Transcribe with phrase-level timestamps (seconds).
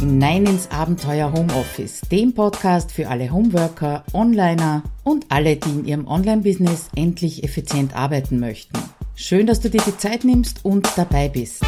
[0.00, 6.06] hinein ins Abenteuer Homeoffice, dem Podcast für alle Homeworker, Onliner und alle, die in ihrem
[6.06, 8.78] Online-Business endlich effizient arbeiten möchten.
[9.14, 11.62] Schön, dass du dir die Zeit nimmst und dabei bist.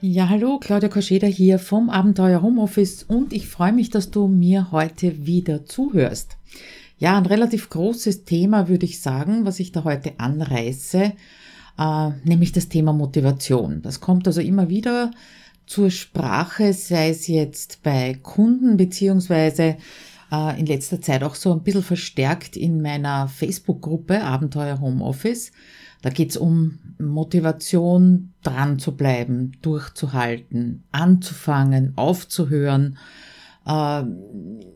[0.00, 4.72] Ja, hallo, Claudia Koscheder hier vom Abenteuer Homeoffice und ich freue mich, dass du mir
[4.72, 6.38] heute wieder zuhörst.
[6.96, 11.12] Ja, ein relativ großes Thema würde ich sagen, was ich da heute anreiße,
[11.78, 13.82] äh, nämlich das Thema Motivation.
[13.82, 15.10] Das kommt also immer wieder
[15.68, 19.76] zur Sprache, sei es jetzt bei Kunden beziehungsweise
[20.32, 25.52] äh, in letzter Zeit auch so ein bisschen verstärkt in meiner Facebook-Gruppe Abenteuer Homeoffice.
[26.02, 32.98] Da geht's um Motivation, dran zu bleiben, durchzuhalten, anzufangen, aufzuhören,
[33.66, 34.04] äh,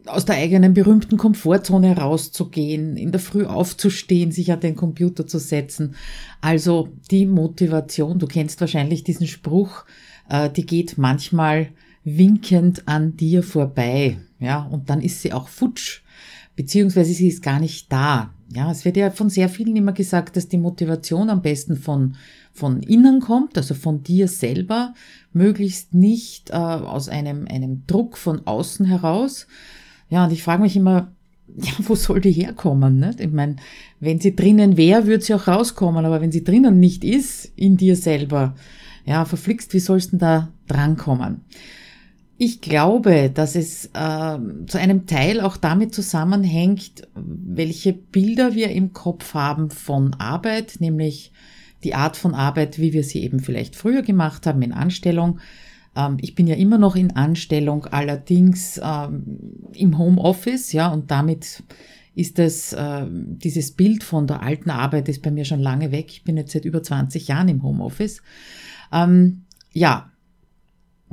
[0.06, 5.38] aus der eigenen berühmten Komfortzone rauszugehen, in der Früh aufzustehen, sich an den Computer zu
[5.38, 5.94] setzen.
[6.40, 9.84] Also die Motivation, du kennst wahrscheinlich diesen Spruch,
[10.28, 11.68] äh, die geht manchmal
[12.04, 16.02] winkend an dir vorbei, ja, und dann ist sie auch futsch,
[16.56, 18.34] beziehungsweise sie ist gar nicht da.
[18.54, 22.16] Ja, es wird ja von sehr vielen immer gesagt, dass die Motivation am besten von,
[22.52, 24.94] von innen kommt, also von dir selber,
[25.32, 29.46] möglichst nicht äh, aus einem, einem Druck von außen heraus.
[30.10, 31.12] Ja, und ich frage mich immer,
[31.56, 32.98] ja, wo soll die herkommen?
[32.98, 33.14] Ne?
[33.18, 33.56] Ich meine,
[34.00, 37.78] wenn sie drinnen wäre, würde sie auch rauskommen, aber wenn sie drinnen nicht ist, in
[37.78, 38.54] dir selber,
[39.04, 41.42] ja, verflixt, wie sollst du da drankommen?
[42.38, 48.92] Ich glaube, dass es äh, zu einem Teil auch damit zusammenhängt, welche Bilder wir im
[48.92, 51.32] Kopf haben von Arbeit, nämlich
[51.84, 55.38] die Art von Arbeit, wie wir sie eben vielleicht früher gemacht haben in Anstellung.
[55.94, 59.38] Ähm, ich bin ja immer noch in Anstellung, allerdings ähm,
[59.74, 61.62] im Homeoffice, ja, und damit
[62.14, 66.06] ist das, äh, dieses Bild von der alten Arbeit ist bei mir schon lange weg.
[66.10, 68.22] Ich bin jetzt seit über 20 Jahren im Homeoffice.
[68.92, 70.10] Ähm, ja,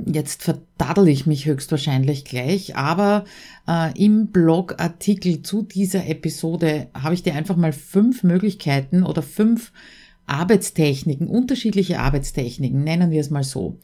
[0.06, 3.24] jetzt verdaddel ich mich höchstwahrscheinlich gleich, aber
[3.68, 9.72] äh, im Blogartikel zu dieser Episode habe ich dir einfach mal fünf Möglichkeiten oder fünf
[10.26, 13.78] Arbeitstechniken, unterschiedliche Arbeitstechniken, nennen wir es mal so,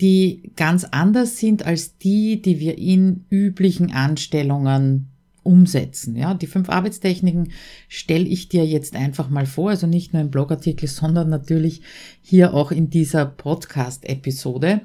[0.00, 5.10] die ganz anders sind als die, die wir in üblichen Anstellungen
[5.50, 6.16] umsetzen.
[6.16, 7.52] Ja, die fünf Arbeitstechniken
[7.88, 11.82] stelle ich dir jetzt einfach mal vor, also nicht nur im Blogartikel, sondern natürlich
[12.22, 14.82] hier auch in dieser Podcast-Episode.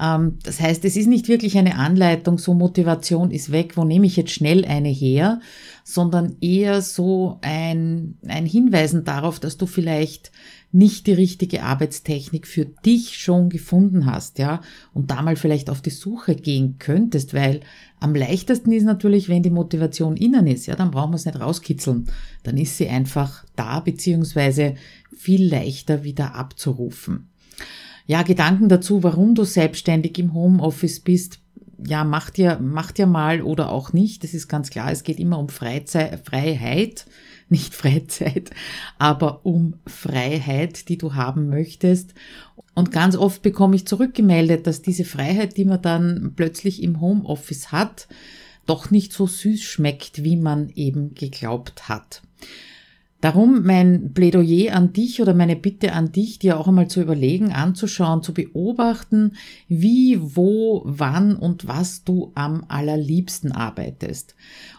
[0.00, 4.06] Ähm, das heißt, es ist nicht wirklich eine Anleitung, so Motivation ist weg, wo nehme
[4.06, 5.40] ich jetzt schnell eine her,
[5.84, 10.32] sondern eher so ein, ein Hinweisen darauf, dass du vielleicht
[10.72, 14.60] nicht die richtige Arbeitstechnik für dich schon gefunden hast, ja,
[14.92, 17.60] und da mal vielleicht auf die Suche gehen könntest, weil
[18.00, 21.38] am leichtesten ist natürlich, wenn die Motivation innen ist, ja, dann brauchen wir es nicht
[21.38, 22.08] rauskitzeln.
[22.42, 24.74] Dann ist sie einfach da, beziehungsweise
[25.14, 27.28] viel leichter wieder abzurufen.
[28.06, 31.40] Ja, Gedanken dazu, warum du selbstständig im Homeoffice bist,
[31.84, 34.24] ja, mach dir, mach dir mal oder auch nicht.
[34.24, 34.90] Das ist ganz klar.
[34.90, 37.06] Es geht immer um Freizeit, Freiheit
[37.48, 38.50] nicht Freizeit,
[38.98, 42.14] aber um Freiheit, die du haben möchtest.
[42.74, 47.70] Und ganz oft bekomme ich zurückgemeldet, dass diese Freiheit, die man dann plötzlich im Homeoffice
[47.70, 48.08] hat,
[48.66, 52.22] doch nicht so süß schmeckt, wie man eben geglaubt hat.
[53.20, 57.52] Darum mein Plädoyer an dich oder meine Bitte an dich, dir auch einmal zu überlegen,
[57.52, 59.32] anzuschauen, zu beobachten,
[59.66, 64.34] wie, wo, wann und was du am allerliebsten arbeitest.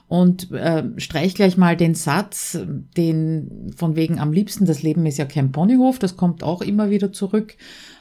[0.07, 2.59] Und äh, streich gleich mal den Satz,
[2.95, 6.91] den von wegen am liebsten, das Leben ist ja kein Ponyhof, das kommt auch immer
[6.91, 7.57] wieder zurück,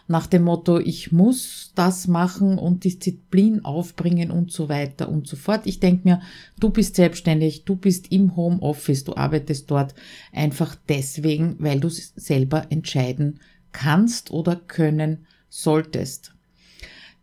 [0.06, 5.36] nach dem Motto, ich muss das machen und Disziplin aufbringen und so weiter und so
[5.36, 5.62] fort.
[5.64, 6.20] Ich denke mir,
[6.60, 9.94] du bist selbstständig, du bist im Homeoffice, du arbeitest dort
[10.32, 13.40] einfach deswegen, weil du selber entscheiden
[13.72, 16.33] kannst oder können solltest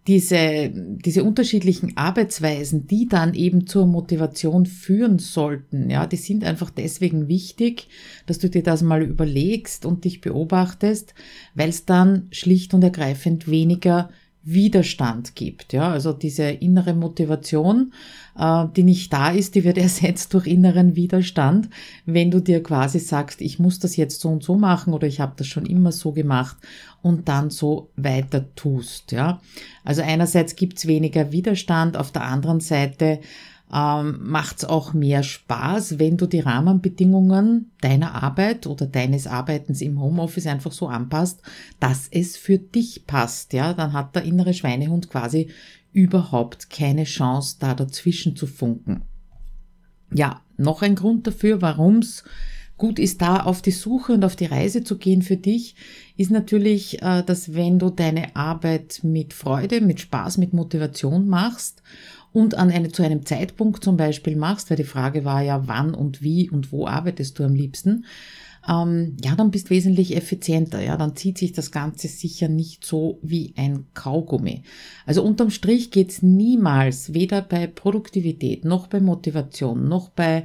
[0.07, 6.71] diese, diese unterschiedlichen Arbeitsweisen, die dann eben zur Motivation führen sollten, ja, die sind einfach
[6.71, 7.87] deswegen wichtig,
[8.25, 11.13] dass du dir das mal überlegst und dich beobachtest,
[11.53, 14.09] weil es dann schlicht und ergreifend weniger
[14.43, 15.71] Widerstand gibt.
[15.73, 17.93] Ja, also diese innere Motivation,
[18.37, 21.69] äh, die nicht da ist, die wird ersetzt durch inneren Widerstand,
[22.05, 25.19] wenn du dir quasi sagst, ich muss das jetzt so und so machen oder ich
[25.19, 26.57] habe das schon immer so gemacht
[27.01, 29.11] und dann so weiter tust.
[29.11, 29.41] Ja,
[29.83, 33.19] also einerseits gibt's weniger Widerstand, auf der anderen Seite
[33.73, 39.81] ähm, macht es auch mehr Spaß, wenn du die Rahmenbedingungen deiner Arbeit oder deines Arbeitens
[39.81, 41.41] im Homeoffice einfach so anpasst,
[41.79, 43.53] dass es für dich passt.
[43.53, 45.49] Ja, dann hat der innere Schweinehund quasi
[45.93, 49.03] überhaupt keine Chance, da dazwischen zu funken.
[50.13, 52.25] Ja, noch ein Grund dafür, warum es
[52.77, 55.75] gut ist da auf die Suche und auf die Reise zu gehen für dich,
[56.17, 61.83] ist natürlich, äh, dass wenn du deine Arbeit mit Freude, mit Spaß, mit Motivation machst
[62.33, 65.93] und an eine, zu einem Zeitpunkt zum Beispiel machst, weil die Frage war ja, wann
[65.93, 68.05] und wie und wo arbeitest du am liebsten,
[68.69, 70.81] ähm, ja, dann bist wesentlich effizienter.
[70.83, 74.63] Ja, dann zieht sich das Ganze sicher nicht so wie ein Kaugummi.
[75.05, 80.43] Also unterm Strich geht's niemals, weder bei Produktivität noch bei Motivation noch bei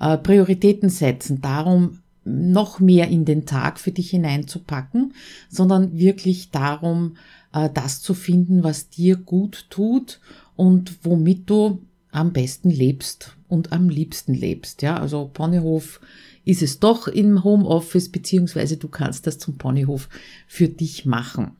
[0.00, 5.14] äh, Prioritäten setzen, darum noch mehr in den Tag für dich hineinzupacken,
[5.48, 7.16] sondern wirklich darum,
[7.52, 10.20] äh, das zu finden, was dir gut tut
[10.56, 14.82] und womit du am besten lebst und am liebsten lebst.
[14.82, 16.00] Ja, also Ponyhof
[16.44, 20.08] ist es doch im Homeoffice, beziehungsweise du kannst das zum Ponyhof
[20.46, 21.52] für dich machen.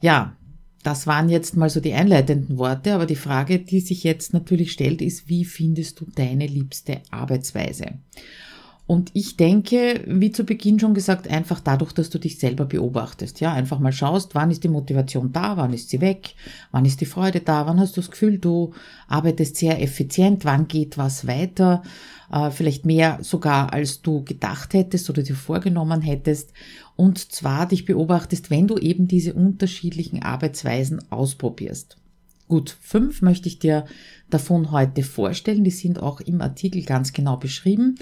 [0.00, 0.36] Ja,
[0.82, 4.72] das waren jetzt mal so die einleitenden Worte, aber die Frage, die sich jetzt natürlich
[4.72, 7.86] stellt, ist, wie findest du deine liebste Arbeitsweise?
[8.86, 13.40] Und ich denke, wie zu Beginn schon gesagt, einfach dadurch, dass du dich selber beobachtest.
[13.40, 16.34] Ja, einfach mal schaust, wann ist die Motivation da, wann ist sie weg,
[16.70, 18.74] wann ist die Freude da, wann hast du das Gefühl, du
[19.08, 21.82] arbeitest sehr effizient, wann geht was weiter,
[22.30, 26.52] äh, vielleicht mehr sogar als du gedacht hättest oder dir vorgenommen hättest.
[26.94, 31.96] Und zwar dich beobachtest, wenn du eben diese unterschiedlichen Arbeitsweisen ausprobierst.
[32.48, 33.86] Gut, fünf möchte ich dir
[34.28, 35.64] davon heute vorstellen.
[35.64, 37.96] Die sind auch im Artikel ganz genau beschrieben.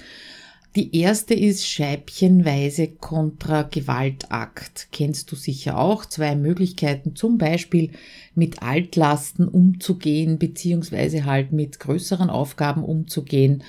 [0.74, 4.88] Die erste ist Scheibchenweise kontra Gewaltakt.
[4.90, 6.06] Kennst du sicher auch.
[6.06, 7.90] Zwei Möglichkeiten, zum Beispiel
[8.34, 13.64] mit Altlasten umzugehen, beziehungsweise halt mit größeren Aufgaben umzugehen,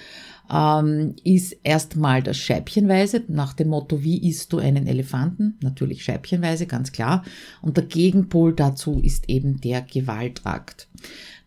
[0.49, 5.57] ähm, ist erstmal das Scheibchenweise, nach dem Motto, wie isst du einen Elefanten?
[5.61, 7.25] Natürlich Scheibchenweise, ganz klar.
[7.61, 10.87] Und der Gegenpol dazu ist eben der Gewaltakt.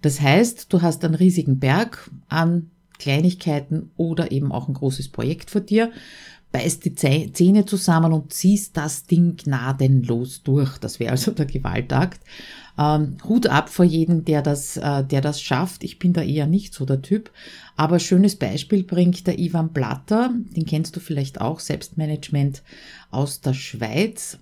[0.03, 5.51] Das heißt, du hast einen riesigen Berg an Kleinigkeiten oder eben auch ein großes Projekt
[5.51, 5.91] vor dir,
[6.53, 10.79] beißt die Zähne zusammen und ziehst das Ding gnadenlos durch.
[10.79, 12.21] Das wäre also der Gewaltakt.
[12.79, 15.83] Ähm, Hut ab vor jedem, der das, äh, der das schafft.
[15.85, 17.31] Ich bin da eher nicht so der Typ.
[17.77, 20.31] Aber schönes Beispiel bringt der Ivan Blatter.
[20.57, 21.61] Den kennst du vielleicht auch.
[21.61, 22.63] Selbstmanagement
[23.11, 24.39] aus der Schweiz.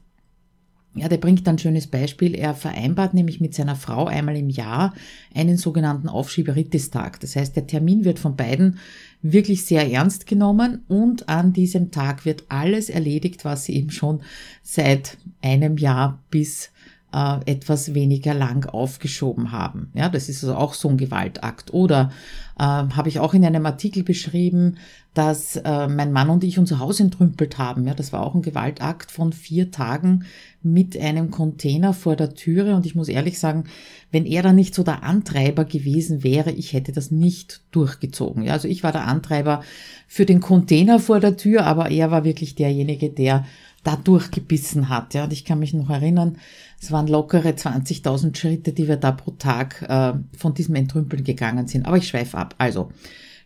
[0.96, 2.37] Ja, der bringt ein schönes Beispiel.
[2.37, 4.94] Er vereinbart nämlich mit seiner Frau einmal im Jahr
[5.35, 7.19] einen sogenannten Aufschieberitis-Tag.
[7.19, 8.79] Das heißt, der Termin wird von beiden
[9.20, 14.23] wirklich sehr ernst genommen und an diesem Tag wird alles erledigt, was sie eben schon
[14.62, 16.70] seit einem Jahr bis
[17.14, 19.90] äh, etwas weniger lang aufgeschoben haben.
[19.94, 21.72] Ja, das ist also auch so ein Gewaltakt.
[21.72, 22.11] Oder
[22.58, 24.78] äh, habe ich auch in einem Artikel beschrieben,
[25.14, 27.87] dass äh, mein Mann und ich unser Haus entrümpelt haben.
[27.87, 30.25] Ja, das war auch ein Gewaltakt von vier Tagen
[30.61, 32.75] mit einem Container vor der Türe.
[32.75, 33.64] Und ich muss ehrlich sagen,
[34.11, 38.43] wenn er dann nicht so der Antreiber gewesen wäre, ich hätte das nicht durchgezogen.
[38.43, 39.62] Ja, also ich war der Antreiber
[40.08, 43.44] für den Container vor der Tür, aber er war wirklich derjenige, der
[43.84, 45.14] da durchgebissen hat.
[45.14, 46.38] Ja, und ich kann mich noch erinnern,
[46.81, 51.67] es waren lockere 20.000 Schritte, die wir da pro Tag äh, von diesem Entrümpeln gegangen
[51.67, 51.87] sind.
[51.87, 52.55] Aber ich schweife ab.
[52.59, 52.91] Also,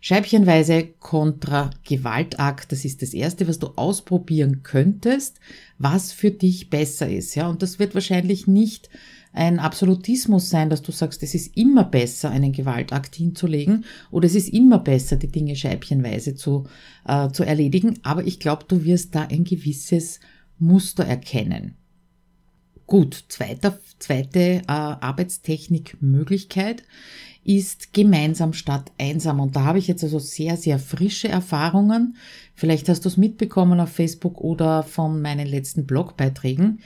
[0.01, 5.41] Scheibchenweise kontra Gewaltakt, das ist das erste, was du ausprobieren könntest,
[5.79, 7.35] was für dich besser ist.
[7.35, 8.89] Ja, und das wird wahrscheinlich nicht
[9.33, 14.35] ein Absolutismus sein, dass du sagst, es ist immer besser, einen Gewaltakt hinzulegen oder es
[14.35, 16.65] ist immer besser, die Dinge scheibchenweise zu,
[17.07, 17.99] äh, zu erledigen.
[18.05, 20.21] Aber ich glaube, du wirst da ein gewisses
[20.59, 21.75] Muster erkennen.
[22.89, 26.83] Gut, zweiter, zweite äh, Arbeitstechnikmöglichkeit
[27.45, 29.41] ist gemeinsam statt einsam.
[29.41, 32.17] Und da habe ich jetzt also sehr, sehr frische Erfahrungen.
[32.55, 36.81] Vielleicht hast du es mitbekommen auf Facebook oder von meinen letzten Blogbeiträgen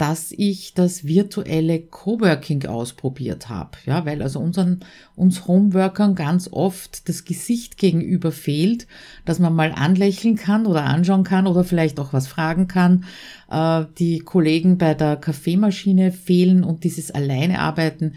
[0.00, 3.72] dass ich das virtuelle Coworking ausprobiert habe.
[3.84, 4.80] Ja, weil also unseren,
[5.14, 8.86] uns Homeworkern ganz oft das Gesicht gegenüber fehlt,
[9.26, 13.04] dass man mal anlächeln kann oder anschauen kann oder vielleicht auch was fragen kann.
[13.50, 18.14] Äh, die Kollegen bei der Kaffeemaschine fehlen und dieses Alleinearbeiten.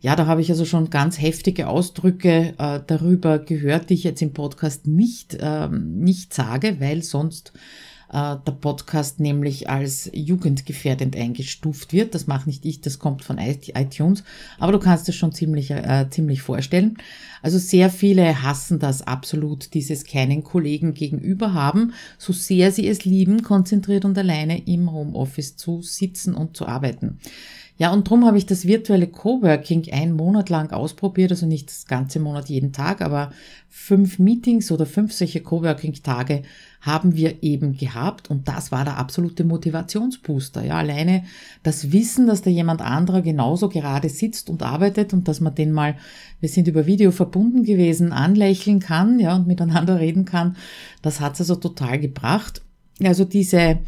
[0.00, 4.22] Ja, da habe ich also schon ganz heftige Ausdrücke äh, darüber gehört, die ich jetzt
[4.22, 7.52] im Podcast nicht, ähm, nicht sage, weil sonst
[8.12, 12.14] äh, der Podcast nämlich als jugendgefährdend eingestuft wird.
[12.14, 14.24] Das mache nicht ich, das kommt von iTunes.
[14.58, 16.98] Aber du kannst es schon ziemlich, äh, ziemlich vorstellen.
[17.42, 23.04] Also sehr viele hassen das absolut, dieses keinen Kollegen gegenüber haben, so sehr sie es
[23.04, 27.18] lieben, konzentriert und alleine im Homeoffice zu sitzen und zu arbeiten.
[27.80, 31.86] Ja, und drum habe ich das virtuelle Coworking einen Monat lang ausprobiert, also nicht das
[31.86, 33.32] ganze Monat jeden Tag, aber
[33.70, 36.42] fünf Meetings oder fünf solche Coworking-Tage
[36.82, 40.62] haben wir eben gehabt und das war der absolute Motivationsbooster.
[40.62, 41.24] Ja, alleine
[41.62, 45.72] das Wissen, dass da jemand anderer genauso gerade sitzt und arbeitet und dass man den
[45.72, 45.96] mal,
[46.40, 50.56] wir sind über Video verbunden gewesen, anlächeln kann, ja, und miteinander reden kann,
[51.00, 52.60] das hat's also total gebracht.
[53.02, 53.78] Also diese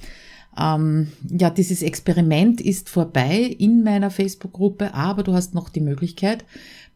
[0.59, 6.45] ähm, ja, dieses Experiment ist vorbei in meiner Facebook-Gruppe, aber du hast noch die Möglichkeit,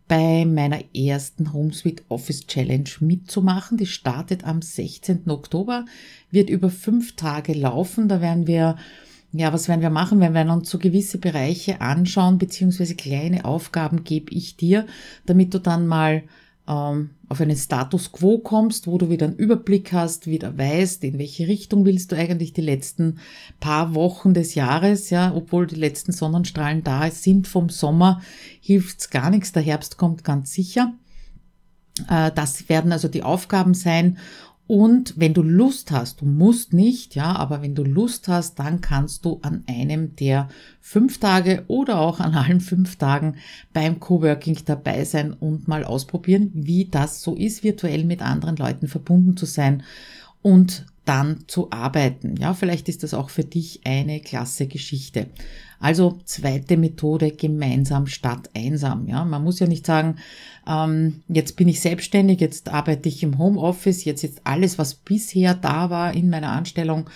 [0.08, 3.76] bei meiner ersten HomeSuite Office Challenge mitzumachen.
[3.76, 5.28] Die startet am 16.
[5.28, 5.84] Oktober,
[6.30, 8.08] wird über fünf Tage laufen.
[8.08, 8.76] Da werden wir,
[9.32, 10.20] ja, was werden wir machen?
[10.20, 14.86] Wir werden uns so gewisse Bereiche anschauen, beziehungsweise kleine Aufgaben gebe ich dir,
[15.25, 16.22] damit du dann mal
[16.68, 21.18] ähm, auf einen Status quo kommst, wo du wieder einen Überblick hast, wieder weißt, in
[21.18, 23.18] welche Richtung willst du eigentlich die letzten
[23.61, 28.20] paar Wochen des Jahres, ja, obwohl die letzten Sonnenstrahlen da sind vom Sommer,
[28.61, 30.94] hilft's gar nichts, der Herbst kommt ganz sicher.
[32.08, 34.18] Äh, das werden also die Aufgaben sein
[34.66, 38.80] und wenn du Lust hast, du musst nicht, ja, aber wenn du Lust hast, dann
[38.80, 40.49] kannst du an einem der
[40.80, 43.37] fünf Tage oder auch an allen fünf Tagen
[43.73, 48.88] beim Coworking dabei sein und mal ausprobieren, wie das so ist, virtuell mit anderen Leuten
[48.88, 49.85] verbunden zu sein
[50.42, 52.36] und dann zu arbeiten.
[52.38, 55.28] Ja, vielleicht ist das auch für dich eine klasse Geschichte.
[55.78, 59.06] Also zweite Methode, gemeinsam statt einsam.
[59.08, 60.16] Ja, man muss ja nicht sagen,
[60.66, 65.54] ähm, jetzt bin ich selbstständig, jetzt arbeite ich im Homeoffice, jetzt ist alles, was bisher
[65.54, 67.08] da war in meiner Anstellung,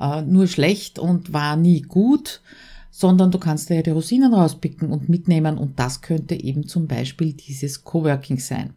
[0.00, 2.42] äh, nur schlecht und war nie gut,
[2.90, 6.86] sondern du kannst dir ja die Rosinen rauspicken und mitnehmen und das könnte eben zum
[6.86, 8.74] Beispiel dieses Coworking sein.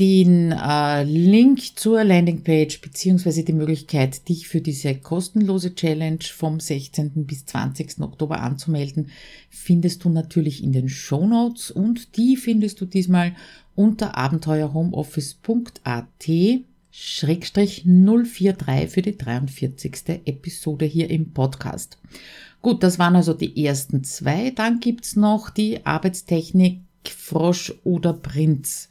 [0.00, 7.26] Den äh, Link zur Landingpage beziehungsweise die Möglichkeit, dich für diese kostenlose Challenge vom 16.
[7.26, 8.00] bis 20.
[8.00, 9.10] Oktober anzumelden,
[9.50, 13.36] findest du natürlich in den Show Notes und die findest du diesmal
[13.74, 16.06] unter abenteuerhomeoffice.at
[16.90, 20.22] Schrägstrich 043 für die 43.
[20.24, 21.98] Episode hier im Podcast.
[22.62, 24.50] Gut, das waren also die ersten zwei.
[24.50, 28.88] Dann gibt's noch die Arbeitstechnik Frosch oder Prinz.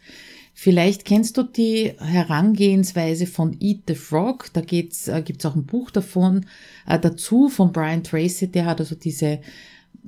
[0.62, 4.48] Vielleicht kennst du die Herangehensweise von Eat the Frog.
[4.52, 6.48] Da geht's, äh, gibt's auch ein Buch davon
[6.86, 8.52] äh, dazu von Brian Tracy.
[8.52, 9.40] Der hat also diese,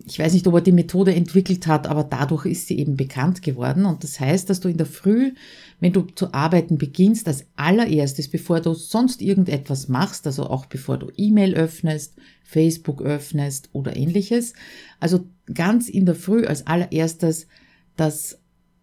[0.05, 3.43] ich weiß nicht, ob er die Methode entwickelt hat, aber dadurch ist sie eben bekannt
[3.43, 3.86] geworden.
[3.86, 5.36] Und das heißt, dass du in der Früh,
[5.79, 10.98] wenn du zu arbeiten beginnst, als allererstes, bevor du sonst irgendetwas machst, also auch bevor
[10.98, 14.51] du E-Mail öffnest, Facebook öffnest oder ähnliches,
[15.00, 17.48] also ganz in der Früh als allererstes
[17.96, 18.40] das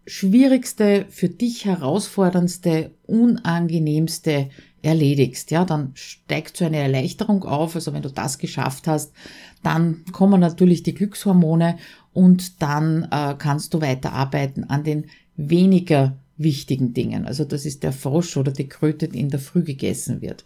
[0.09, 4.49] schwierigste, für dich herausforderndste, unangenehmste
[4.81, 7.75] erledigst, ja, dann steigt so eine Erleichterung auf.
[7.75, 9.13] Also wenn du das geschafft hast,
[9.61, 11.77] dann kommen natürlich die Glückshormone
[12.13, 17.25] und dann äh, kannst du weiterarbeiten an den weniger wichtigen Dingen.
[17.25, 20.45] Also das ist der Frosch oder die Kröte, die in der Früh gegessen wird.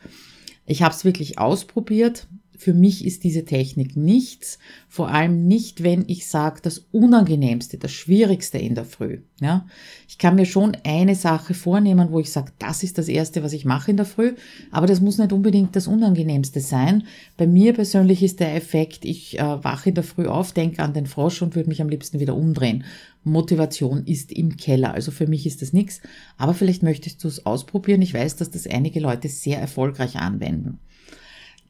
[0.65, 2.27] Ich habe es wirklich ausprobiert.
[2.63, 7.91] Für mich ist diese Technik nichts, vor allem nicht, wenn ich sage, das Unangenehmste, das
[7.91, 9.19] Schwierigste in der Früh.
[9.41, 9.65] Ja?
[10.07, 13.51] Ich kann mir schon eine Sache vornehmen, wo ich sage, das ist das Erste, was
[13.51, 14.35] ich mache in der Früh,
[14.71, 17.03] aber das muss nicht unbedingt das Unangenehmste sein.
[17.35, 20.93] Bei mir persönlich ist der Effekt, ich äh, wache in der Früh auf, denke an
[20.93, 22.85] den Frosch und würde mich am liebsten wieder umdrehen.
[23.25, 25.99] Motivation ist im Keller, also für mich ist das nichts,
[26.37, 28.01] aber vielleicht möchtest du es ausprobieren.
[28.01, 30.79] Ich weiß, dass das einige Leute sehr erfolgreich anwenden.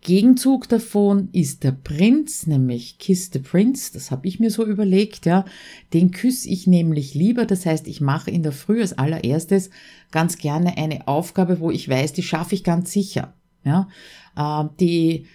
[0.04, 5.26] Gegenzug davon ist der Prinz, nämlich Kiss the Prince, das habe ich mir so überlegt,
[5.26, 5.46] ja.
[5.94, 9.70] Den küsse ich nämlich lieber, das heißt, ich mache in der Früh als allererstes
[10.12, 13.34] ganz gerne eine Aufgabe, wo ich weiß, die schaffe ich ganz sicher,
[13.64, 13.88] ja.
[14.36, 15.26] Äh, die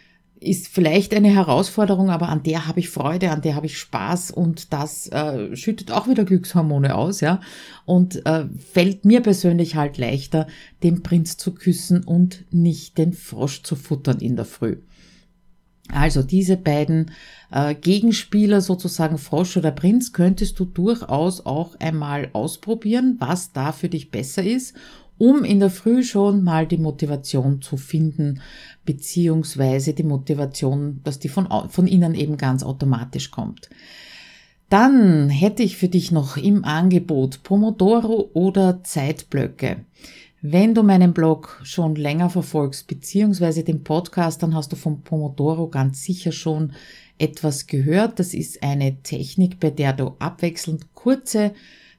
[0.40, 4.30] ist vielleicht eine Herausforderung, aber an der habe ich Freude, an der habe ich Spaß
[4.30, 7.40] und das äh, schüttet auch wieder Glückshormone aus, ja.
[7.84, 10.46] Und äh, fällt mir persönlich halt leichter,
[10.82, 14.76] den Prinz zu küssen und nicht den Frosch zu futtern in der Früh.
[15.90, 17.12] Also diese beiden
[17.50, 23.88] äh, Gegenspieler sozusagen Frosch oder Prinz könntest du durchaus auch einmal ausprobieren, was da für
[23.88, 24.74] dich besser ist
[25.18, 28.40] um in der Früh schon mal die Motivation zu finden,
[28.84, 33.68] beziehungsweise die Motivation, dass die von, von innen eben ganz automatisch kommt.
[34.68, 39.84] Dann hätte ich für dich noch im Angebot Pomodoro oder Zeitblöcke.
[40.40, 45.68] Wenn du meinen Blog schon länger verfolgst, beziehungsweise den Podcast, dann hast du von Pomodoro
[45.68, 46.74] ganz sicher schon
[47.18, 48.20] etwas gehört.
[48.20, 51.54] Das ist eine Technik, bei der du abwechselnd kurze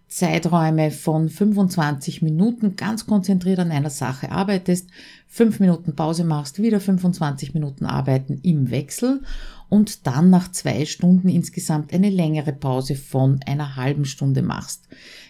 [0.09, 4.89] Zeiträume von 25 Minuten ganz konzentriert an einer Sache arbeitest,
[5.27, 9.21] 5 Minuten Pause machst, wieder 25 Minuten arbeiten im Wechsel
[9.69, 14.87] und dann nach zwei Stunden insgesamt eine längere Pause von einer halben Stunde machst.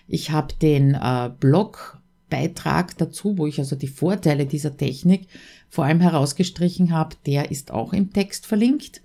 [0.08, 5.28] Ich habe den äh, Blogbeitrag dazu, wo ich also die Vorteile dieser Technik
[5.68, 9.02] vor allem herausgestrichen habe, der ist auch im Text verlinkt.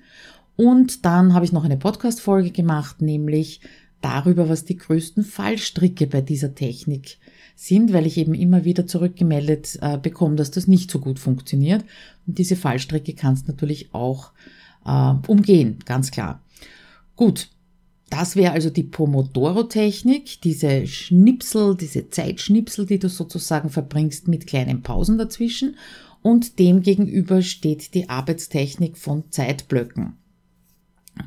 [0.57, 3.61] Und dann habe ich noch eine Podcast-Folge gemacht, nämlich
[4.05, 7.19] darüber, was die größten Fallstricke bei dieser Technik
[7.57, 11.85] sind, weil ich eben immer wieder zurückgemeldet äh, bekomme, dass das nicht so gut funktioniert.
[12.27, 14.33] Und diese Fallstricke kannst natürlich auch
[14.85, 16.43] äh, umgehen, ganz klar.
[17.17, 17.49] Gut,
[18.11, 24.83] das wäre also die Pomodoro-Technik, diese Schnipsel, diese Zeitschnipsel, die du sozusagen verbringst mit kleinen
[24.83, 25.77] Pausen dazwischen.
[26.23, 30.17] Und dem gegenüber steht die Arbeitstechnik von Zeitblöcken.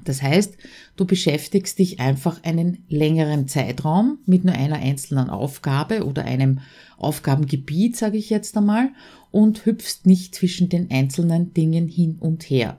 [0.04, 0.58] Das heißt,
[0.96, 6.60] du beschäftigst dich einfach einen längeren Zeitraum mit nur einer einzelnen Aufgabe oder einem
[6.98, 8.90] Aufgabengebiet, sage ich jetzt einmal,
[9.32, 12.78] und hüpfst nicht zwischen den einzelnen Dingen hin und her.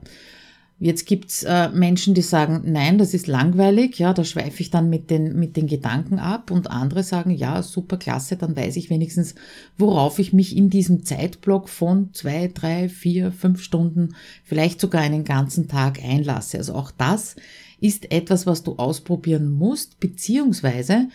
[0.81, 4.89] Jetzt gibt's äh, Menschen, die sagen, nein, das ist langweilig, ja, da schweife ich dann
[4.89, 8.89] mit den, mit den Gedanken ab und andere sagen, ja, super klasse, dann weiß ich
[8.89, 9.35] wenigstens,
[9.77, 15.25] worauf ich mich in diesem Zeitblock von zwei, drei, vier, fünf Stunden, vielleicht sogar einen
[15.25, 16.57] ganzen Tag einlasse.
[16.57, 17.35] Also auch das
[17.81, 21.07] ist etwas, was du ausprobieren musst, beziehungsweise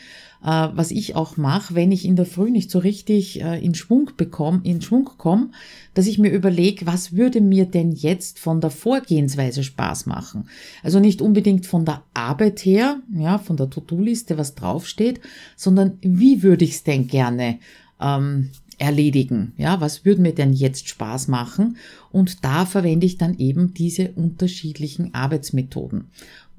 [0.44, 3.74] äh, was ich auch mache, wenn ich in der Früh nicht so richtig äh, in
[3.74, 5.50] Schwung bekomme, in Schwung komme,
[5.94, 10.48] dass ich mir überlege, was würde mir denn jetzt von der Vorgehensweise Spaß machen?
[10.82, 15.20] Also nicht unbedingt von der Arbeit her, ja, von der To-Do-Liste, was draufsteht,
[15.56, 17.58] sondern wie würde ich es denn gerne
[18.00, 19.52] ähm, erledigen?
[19.56, 21.76] Ja, was würde mir denn jetzt Spaß machen?
[22.12, 26.10] Und da verwende ich dann eben diese unterschiedlichen Arbeitsmethoden.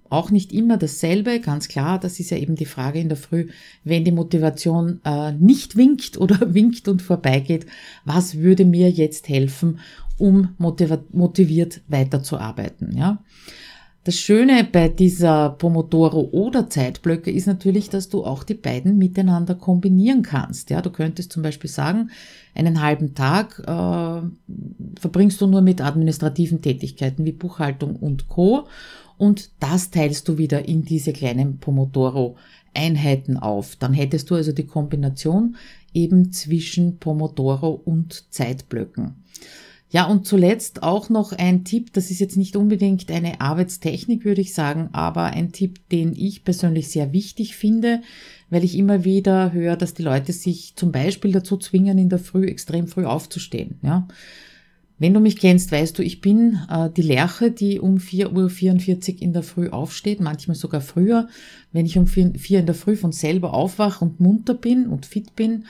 [0.09, 3.47] Auch nicht immer dasselbe, ganz klar, das ist ja eben die Frage in der Früh,
[3.83, 7.65] wenn die Motivation äh, nicht winkt oder winkt und vorbeigeht,
[8.03, 9.79] was würde mir jetzt helfen,
[10.17, 13.19] um motiviert weiterzuarbeiten, ja?
[14.05, 19.55] Das Schöne bei dieser Pomodoro oder Zeitblöcke ist natürlich, dass du auch die beiden miteinander
[19.55, 20.69] kombinieren kannst.
[20.69, 22.11] Ja, du könntest zum Beispiel sagen,
[22.53, 24.21] einen halben Tag äh,
[24.99, 28.67] verbringst du nur mit administrativen Tätigkeiten wie Buchhaltung und Co
[29.17, 32.35] und das teilst du wieder in diese kleinen Pomodoro
[32.73, 33.75] Einheiten auf.
[33.77, 35.55] Dann hättest du also die Kombination
[35.93, 39.15] eben zwischen Pomodoro und Zeitblöcken.
[39.91, 44.41] Ja, und zuletzt auch noch ein Tipp, das ist jetzt nicht unbedingt eine Arbeitstechnik, würde
[44.41, 48.01] ich sagen, aber ein Tipp, den ich persönlich sehr wichtig finde,
[48.49, 52.19] weil ich immer wieder höre, dass die Leute sich zum Beispiel dazu zwingen, in der
[52.19, 53.79] Früh extrem früh aufzustehen.
[53.83, 54.07] Ja.
[54.97, 59.21] Wenn du mich kennst, weißt du, ich bin äh, die Lerche, die um 4.44 Uhr
[59.21, 61.27] in der Früh aufsteht, manchmal sogar früher.
[61.73, 65.05] Wenn ich um 4, 4 in der Früh von selber aufwache und munter bin und
[65.05, 65.65] fit bin,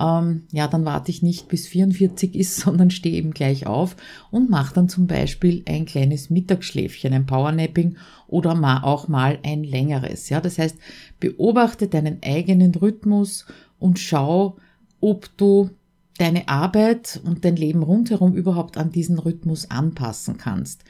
[0.00, 3.96] ähm, ja, dann warte ich nicht bis 44 ist, sondern stehe eben gleich auf
[4.30, 9.64] und mache dann zum Beispiel ein kleines Mittagsschläfchen, ein Powernapping oder mal auch mal ein
[9.64, 10.30] längeres.
[10.30, 10.78] Ja, das heißt,
[11.20, 13.44] beobachte deinen eigenen Rhythmus
[13.78, 14.56] und schau,
[15.00, 15.70] ob du
[16.18, 20.84] deine Arbeit und dein Leben rundherum überhaupt an diesen Rhythmus anpassen kannst.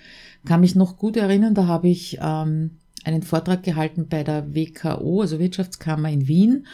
[0.45, 2.73] Kann mich noch gut erinnern, da habe ich ähm,
[3.05, 6.67] einen Vortrag gehalten bei der WKO, also Wirtschaftskammer in Wien.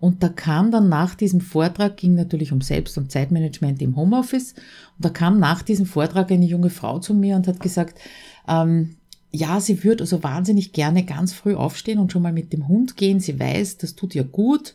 [0.00, 4.52] Und da kam dann nach diesem Vortrag, ging natürlich um Selbst- und Zeitmanagement im Homeoffice,
[4.52, 7.98] und da kam nach diesem Vortrag eine junge Frau zu mir und hat gesagt,
[8.46, 8.96] ähm,
[9.30, 12.96] ja, sie würde also wahnsinnig gerne ganz früh aufstehen und schon mal mit dem Hund
[12.96, 13.20] gehen.
[13.20, 14.74] Sie weiß, das tut ihr gut.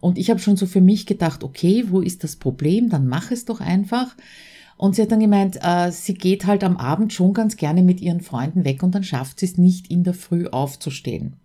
[0.00, 2.88] Und ich habe schon so für mich gedacht, okay, wo ist das Problem?
[2.90, 4.14] Dann mach es doch einfach.
[4.76, 8.00] Und sie hat dann gemeint, äh, sie geht halt am Abend schon ganz gerne mit
[8.00, 11.36] ihren Freunden weg und dann schafft sie es nicht, in der Früh aufzustehen.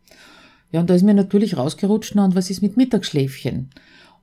[0.71, 3.69] Ja, und da ist mir natürlich rausgerutscht, na, und was ist mit Mittagsschläfchen?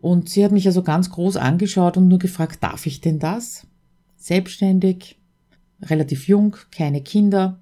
[0.01, 3.67] Und sie hat mich also ganz groß angeschaut und nur gefragt, darf ich denn das?
[4.17, 5.19] Selbstständig,
[5.83, 7.61] relativ jung, keine Kinder.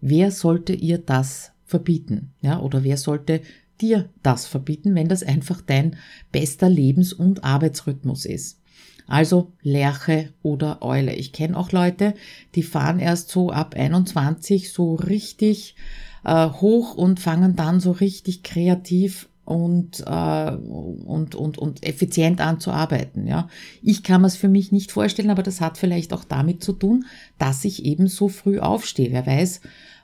[0.00, 2.32] Wer sollte ihr das verbieten?
[2.40, 3.42] Ja, oder wer sollte
[3.80, 5.96] dir das verbieten, wenn das einfach dein
[6.32, 8.60] bester Lebens- und Arbeitsrhythmus ist.
[9.06, 11.14] Also Lerche oder Eule.
[11.14, 12.14] Ich kenne auch Leute,
[12.54, 15.76] die fahren erst so ab 21 so richtig
[16.24, 22.58] äh, hoch und fangen dann so richtig kreativ und, äh, und, und, und effizient an
[22.58, 23.28] zu arbeiten.
[23.28, 23.48] Ja.
[23.80, 26.72] Ich kann mir es für mich nicht vorstellen, aber das hat vielleicht auch damit zu
[26.72, 27.06] tun,
[27.38, 29.12] dass ich eben so früh aufstehe.
[29.12, 29.60] Wer weiß,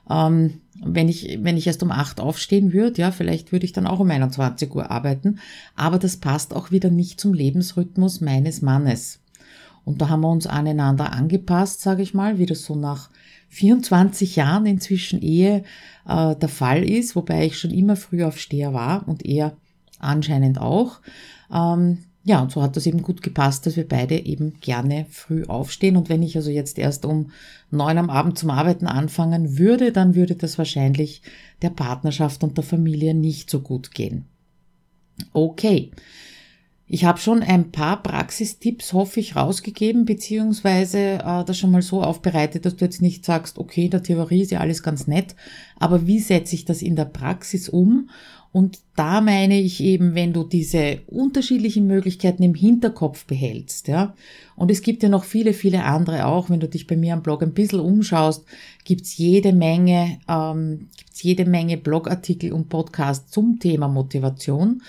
[0.09, 3.87] ähm, wenn ich, wenn ich erst um acht aufstehen würde, ja, vielleicht würde ich dann
[3.87, 5.39] auch um 21 Uhr arbeiten.
[5.75, 9.19] Aber das passt auch wieder nicht zum Lebensrhythmus meines Mannes.
[9.85, 13.09] Und da haben wir uns aneinander angepasst, sage ich mal, wie das so nach
[13.49, 15.63] 24 Jahren inzwischen Ehe
[16.07, 19.55] äh, der Fall ist, wobei ich schon immer früh Aufsteher war und er
[19.99, 21.01] anscheinend auch.
[21.53, 25.43] Ähm, ja, und so hat das eben gut gepasst, dass wir beide eben gerne früh
[25.43, 25.97] aufstehen.
[25.97, 27.31] Und wenn ich also jetzt erst um
[27.69, 31.21] neun am Abend zum Arbeiten anfangen würde, dann würde das wahrscheinlich
[31.61, 34.25] der Partnerschaft und der Familie nicht so gut gehen.
[35.33, 35.91] Okay.
[36.85, 42.03] Ich habe schon ein paar Praxistipps, hoffe ich, rausgegeben, beziehungsweise äh, das schon mal so
[42.03, 45.35] aufbereitet, dass du jetzt nicht sagst, okay, der Theorie ist ja alles ganz nett,
[45.77, 48.09] aber wie setze ich das in der Praxis um?
[48.53, 54.13] Und da meine ich eben, wenn du diese unterschiedlichen Möglichkeiten im Hinterkopf behältst, ja.
[54.55, 56.51] Und es gibt ja noch viele, viele andere auch.
[56.51, 58.45] Wenn du dich bei mir am Blog ein bisschen umschaust,
[58.85, 64.83] gibt's jede Menge, ähm, gibt's jede Menge Blogartikel und Podcasts zum Thema Motivation.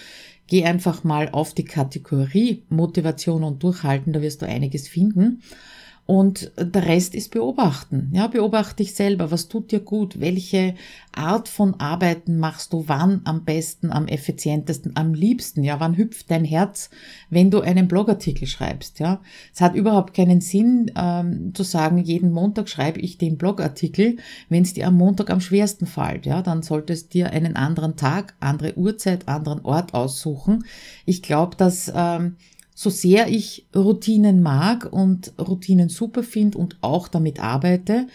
[0.46, 5.40] Geh einfach mal auf die Kategorie Motivation und Durchhalten, da wirst du einiges finden.
[6.06, 8.10] Und der Rest ist beobachten.
[8.12, 9.30] Ja, beobachte dich selber.
[9.30, 10.20] Was tut dir gut?
[10.20, 10.74] Welche
[11.12, 15.64] Art von Arbeiten machst du wann am besten, am effizientesten, am liebsten?
[15.64, 16.90] Ja, wann hüpft dein Herz,
[17.30, 18.98] wenn du einen Blogartikel schreibst?
[18.98, 19.22] Ja,
[19.54, 24.18] es hat überhaupt keinen Sinn, ähm, zu sagen, jeden Montag schreibe ich den Blogartikel,
[24.50, 26.26] wenn es dir am Montag am schwersten fällt.
[26.26, 30.64] Ja, dann solltest dir einen anderen Tag, andere Uhrzeit, anderen Ort aussuchen.
[31.06, 32.36] Ich glaube, dass ähm,
[32.76, 38.08] so sehr ich Routinen mag und Routinen super finde und auch damit arbeite,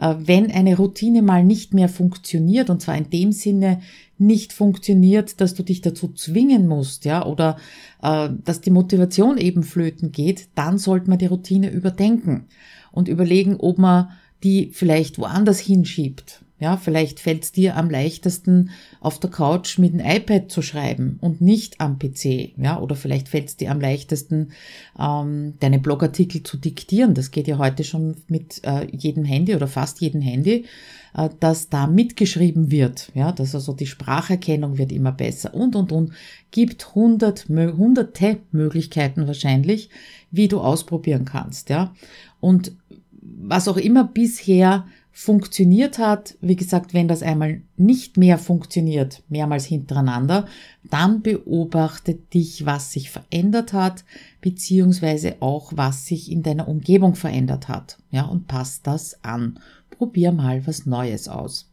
[0.00, 3.80] äh, wenn eine Routine mal nicht mehr funktioniert, und zwar in dem Sinne
[4.16, 7.56] nicht funktioniert, dass du dich dazu zwingen musst, ja, oder
[8.02, 12.46] äh, dass die Motivation eben flöten geht, dann sollte man die Routine überdenken
[12.92, 14.10] und überlegen, ob man
[14.44, 16.43] die vielleicht woanders hinschiebt.
[16.60, 21.18] Ja, vielleicht fällt es dir am leichtesten, auf der Couch mit dem iPad zu schreiben
[21.20, 22.56] und nicht am PC.
[22.56, 24.52] Ja, oder vielleicht fällt es dir am leichtesten,
[24.98, 27.14] ähm, deine Blogartikel zu diktieren.
[27.14, 30.66] Das geht ja heute schon mit äh, jedem Handy oder fast jedem Handy,
[31.14, 33.10] äh, dass da mitgeschrieben wird.
[33.14, 36.12] Ja, dass also die Spracherkennung wird immer besser und und und.
[36.52, 39.90] Gibt hundert, hunderte Möglichkeiten wahrscheinlich,
[40.30, 41.68] wie du ausprobieren kannst.
[41.68, 41.92] Ja,
[42.38, 42.76] und
[43.20, 49.64] was auch immer bisher funktioniert hat, wie gesagt, wenn das einmal nicht mehr funktioniert, mehrmals
[49.64, 50.46] hintereinander,
[50.82, 54.04] dann beobachte dich, was sich verändert hat,
[54.40, 57.96] beziehungsweise auch, was sich in deiner Umgebung verändert hat.
[58.10, 59.60] Ja, und passt das an.
[59.90, 61.70] Probier mal was Neues aus.